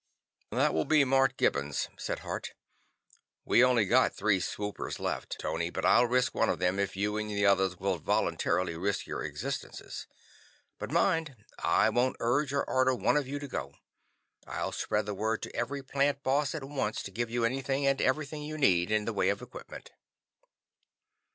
"That 0.49 0.73
will 0.73 0.85
be 0.85 1.03
Mort 1.03 1.37
Gibbons," 1.37 1.87
said 1.95 2.21
Hart. 2.25 2.53
"We've 3.45 3.65
only 3.65 3.85
got 3.85 4.15
three 4.15 4.39
swoopers 4.39 4.99
left, 4.99 5.37
Tony, 5.39 5.69
but 5.69 5.85
I'll 5.85 6.07
risk 6.07 6.33
one 6.33 6.49
of 6.49 6.57
them 6.57 6.79
if 6.79 6.95
you 6.95 7.17
and 7.17 7.29
the 7.29 7.45
others 7.45 7.77
will 7.77 7.99
voluntarily 7.99 8.75
risk 8.75 9.05
your 9.05 9.21
existences. 9.23 10.07
But 10.79 10.89
mind, 10.91 11.35
I 11.59 11.89
won't 11.91 12.17
urge 12.19 12.51
or 12.51 12.67
order 12.67 12.95
one 12.95 13.15
of 13.15 13.27
you 13.27 13.37
to 13.37 13.47
go. 13.47 13.75
I'll 14.47 14.71
spread 14.71 15.05
the 15.05 15.13
word 15.13 15.43
to 15.43 15.55
every 15.55 15.83
Plant 15.83 16.23
Boss 16.23 16.55
at 16.55 16.63
once 16.63 17.03
to 17.03 17.11
give 17.11 17.29
you 17.29 17.45
anything 17.45 17.85
and 17.85 18.01
everything 18.01 18.41
you 18.41 18.57
need 18.57 18.89
in 18.89 19.05
the 19.05 19.13
way 19.13 19.29
of 19.29 19.39
equipment." 19.43 19.91